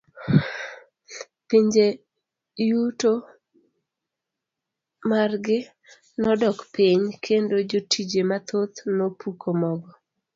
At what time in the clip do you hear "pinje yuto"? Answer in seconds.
1.47-3.11